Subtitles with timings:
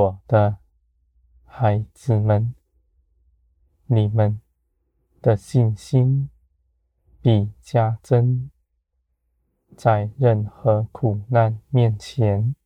[0.00, 0.56] 我的
[1.44, 2.54] 孩子们，
[3.84, 4.40] 你们
[5.20, 6.30] 的信心
[7.20, 8.50] 必加增，
[9.76, 12.56] 在任何苦难面前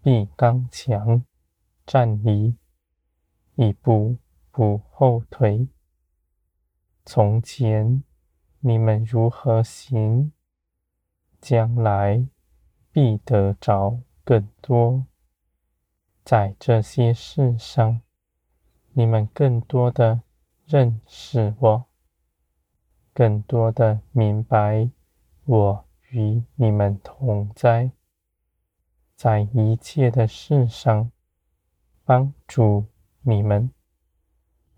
[0.00, 1.26] 必刚强
[1.84, 2.56] 站立，
[3.56, 4.16] 一步
[4.50, 5.68] 不后退。
[7.04, 8.02] 从前
[8.60, 10.32] 你们如何行，
[11.38, 12.26] 将来
[12.90, 15.04] 必得着更多。
[16.24, 18.00] 在这些事上，
[18.92, 20.22] 你们更多的
[20.66, 21.84] 认识我，
[23.12, 24.90] 更多的明白
[25.44, 27.90] 我与你们同在，
[29.16, 31.10] 在一切的事上
[32.04, 32.86] 帮助
[33.22, 33.70] 你们。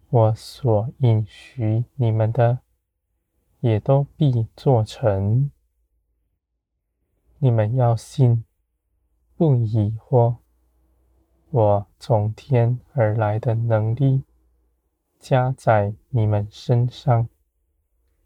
[0.09, 2.61] 我所应许你们的，
[3.61, 5.51] 也都必做成。
[7.39, 8.45] 你们要信，
[9.37, 10.42] 不疑惑。
[11.55, 14.25] 我从天而来的能力，
[15.19, 17.29] 加在你们身上，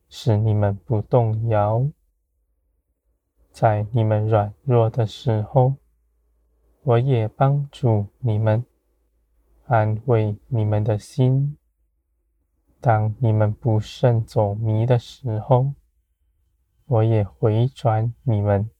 [0.08, 1.90] 使你们不动摇。
[3.50, 5.74] 在你们软弱的时候，
[6.84, 8.64] 我也帮助你们，
[9.64, 11.58] 安慰你们的心。
[12.80, 15.72] 当你们不慎走迷的时候，
[16.84, 18.70] 我也回转你们，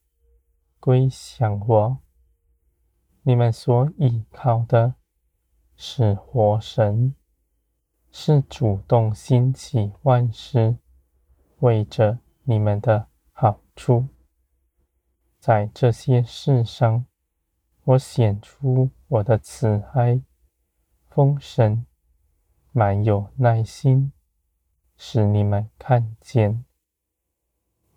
[0.79, 1.97] 归向我。
[3.27, 4.95] 你们所依靠的
[5.75, 7.13] 是活神，
[8.09, 10.77] 是主动兴起万事，
[11.59, 14.07] 为着你们的好处。
[15.41, 17.05] 在这些事上，
[17.83, 20.21] 我显出我的慈爱、
[21.09, 21.85] 丰盛、
[22.71, 24.13] 满有耐心，
[24.95, 26.63] 使你们看见。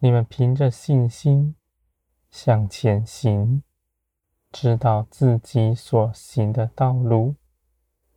[0.00, 1.55] 你们凭着信心
[2.32, 3.62] 向前行。
[4.53, 7.37] 知道自己所行的道路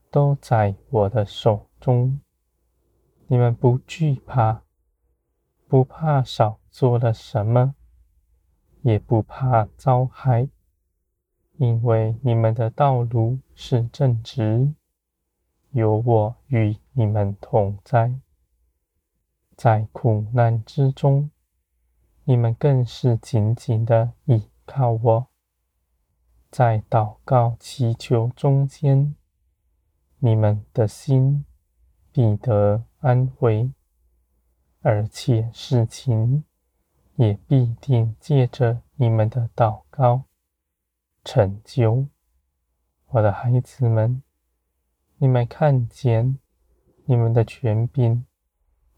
[0.09, 2.19] 都在我的手中，
[3.27, 4.63] 你们不惧怕，
[5.67, 7.75] 不怕少做了什么，
[8.81, 10.49] 也不怕遭害，
[11.57, 14.73] 因为你们的道路是正直，
[15.69, 18.19] 有我与你们同在，
[19.55, 21.29] 在苦难之中，
[22.23, 25.27] 你们更是紧紧的依靠我。
[26.53, 29.15] 在祷告祈求中间，
[30.19, 31.45] 你们的心
[32.11, 33.71] 必得安慰，
[34.81, 36.43] 而且事情
[37.15, 40.25] 也必定借着你们的祷告
[41.23, 42.05] 成就。
[43.07, 44.21] 我的孩子们，
[45.17, 46.37] 你们看见
[47.05, 48.27] 你们的权柄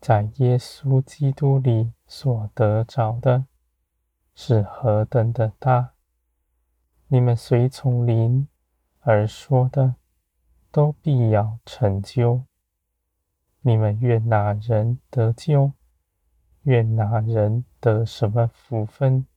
[0.01, 3.45] 在耶稣基督里所得着的
[4.33, 5.94] 是何等的大。
[7.07, 8.47] 你们随从灵
[9.01, 9.95] 而说的，
[10.71, 12.41] 都必要成就。
[13.61, 15.73] 你们愿哪人得救，
[16.63, 19.27] 愿哪人得什么福分，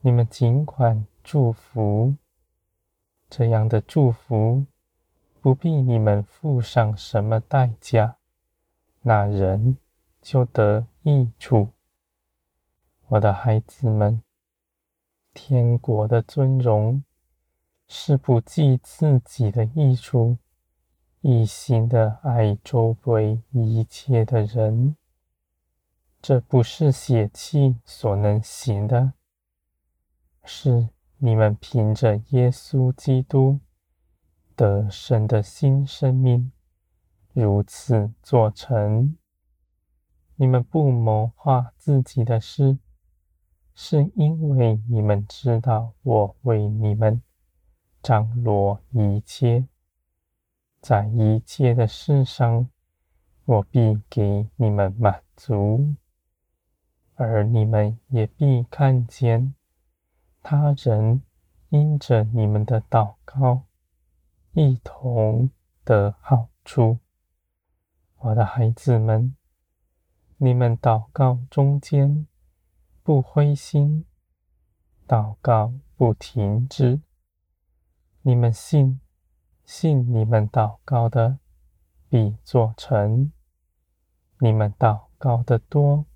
[0.00, 2.16] 你们尽管祝福。
[3.28, 4.64] 这样的祝福，
[5.42, 8.16] 不必你们付上什么代价，
[9.02, 9.76] 那人
[10.22, 11.68] 就得益处。
[13.08, 14.22] 我的孩子们。
[15.32, 17.04] 天国的尊荣
[17.86, 20.38] 是不计自己的益处，
[21.20, 24.96] 一心的爱周围一切的人。
[26.20, 29.12] 这不是血气所能行的，
[30.44, 33.60] 是你们凭着耶稣基督
[34.54, 36.52] 得胜的新生命，
[37.32, 39.16] 如此做成。
[40.36, 42.78] 你们不谋划自己的事。
[43.74, 47.22] 是因为你们知道，我为你们
[48.02, 49.66] 张罗一切，
[50.80, 52.68] 在一切的事上，
[53.44, 55.94] 我必给你们满足，
[57.14, 59.54] 而你们也必看见
[60.42, 61.22] 他人
[61.70, 63.64] 因着你们的祷告，
[64.52, 65.50] 一同
[65.84, 66.98] 得好处。
[68.18, 69.34] 我的孩子们，
[70.36, 72.26] 你们祷告中间。
[73.10, 74.06] 不灰心，
[75.08, 77.00] 祷告不停止。
[78.22, 79.00] 你们信，
[79.64, 81.40] 信你们祷告的
[82.08, 83.32] 必做成。
[84.38, 86.06] 你们祷告的多，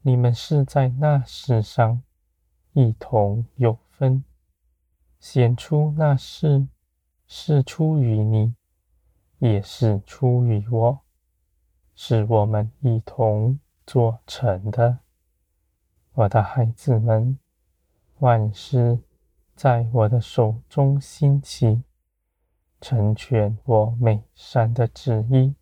[0.00, 2.02] 你们是在那事上
[2.72, 4.24] 一同有分，
[5.20, 6.66] 显出那事
[7.26, 8.54] 是出于你，
[9.38, 11.00] 也是出于我，
[11.94, 15.00] 是我们一同做成的。
[16.16, 17.38] 我的孩子们，
[18.20, 19.00] 万事
[19.54, 21.82] 在我的手中兴起，
[22.80, 25.54] 成全我美善的旨意。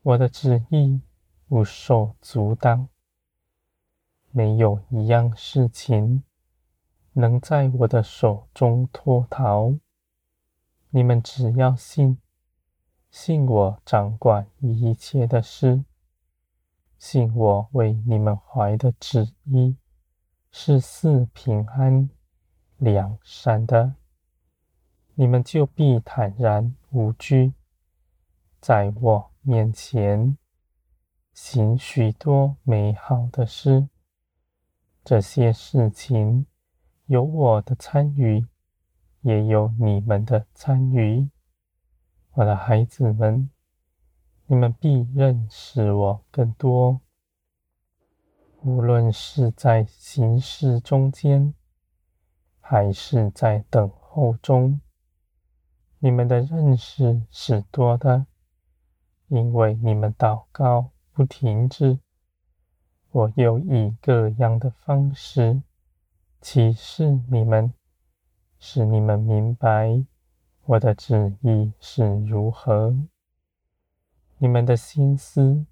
[0.00, 1.02] 我的旨意
[1.48, 2.88] 不受阻挡，
[4.30, 6.22] 没有一样事情
[7.12, 9.74] 能在我的手中脱逃。
[10.88, 12.16] 你们只要信，
[13.10, 15.84] 信我掌管一切的事，
[16.98, 19.76] 信我为你们怀的旨意
[20.50, 22.08] 是四平安、
[22.78, 23.94] 良善的，
[25.14, 27.52] 你们就必坦然无惧，
[28.60, 30.36] 在我面前
[31.32, 33.88] 行许多美好的事，
[35.04, 36.46] 这些事情
[37.04, 38.46] 有我的参与，
[39.20, 41.28] 也有你们的参与。
[42.32, 43.50] 我的孩子们，
[44.48, 47.00] 你们必认识我更多。
[48.62, 51.52] 无论是在行事中间，
[52.60, 54.80] 还是在等候中，
[55.98, 58.26] 你们的认识是多的。
[59.26, 61.98] 因为你们祷告不停止，
[63.10, 65.60] 我又以各样的方式
[66.40, 67.74] 启示你们，
[68.60, 70.04] 使你们明白
[70.66, 72.94] 我的旨意是如何。
[74.38, 75.66] 你们的心思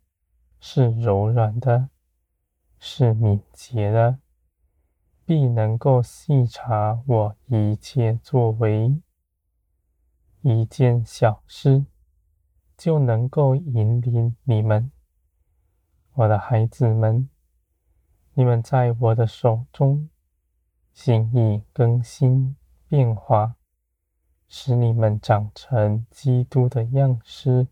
[0.59, 1.91] 是柔软的，
[2.79, 4.19] 是敏捷的，
[5.25, 9.01] 必能够细察我一切作为，
[10.43, 11.87] 一件小事。
[12.77, 14.91] 就能够引领你们，
[16.15, 17.31] 我的孩子们，
[18.33, 20.11] 你们在我的手中，
[20.93, 22.57] 心意更新
[22.89, 23.55] 变化，
[24.49, 27.69] 使你们长成基督的样式，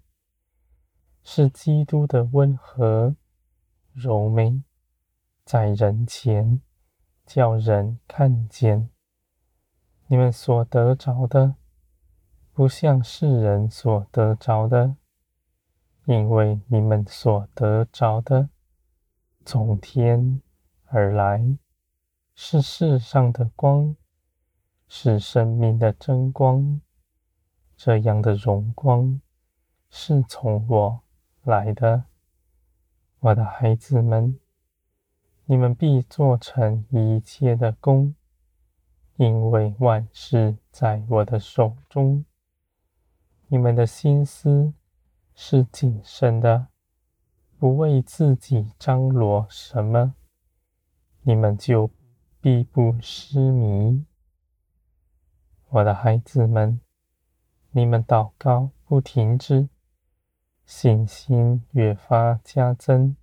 [1.23, 3.17] 是基督的温和
[3.93, 4.63] 柔美，
[5.45, 6.61] 在人前
[7.27, 8.91] 叫人看见。
[10.07, 11.57] 你们所得着的。
[12.55, 14.97] 不像世人所得着的，
[16.05, 18.51] 因为你们所得着的
[19.43, 20.43] 从天
[20.85, 21.57] 而来，
[22.35, 23.97] 是世上的光，
[24.87, 26.83] 是生命的真光。
[27.75, 29.23] 这样的荣光
[29.89, 31.02] 是从我
[31.45, 32.05] 来的，
[33.19, 34.39] 我的孩子们，
[35.45, 38.15] 你们必做成一切的功，
[39.17, 42.25] 因为万事在我的手中。
[43.49, 44.73] 你们的心思
[45.35, 46.69] 是谨慎的，
[47.59, 50.15] 不为自己张罗什么，
[51.23, 51.91] 你们就
[52.41, 54.07] 必不失迷。
[55.71, 56.81] 我的孩子们，
[57.73, 59.69] 你们祷告不停止，
[60.75, 63.15] 信心越发加增，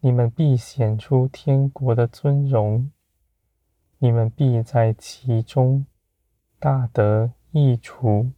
[0.00, 2.92] 你们必显出天国的尊荣，
[3.98, 5.86] 你们必在其中
[6.58, 8.32] 大得益处。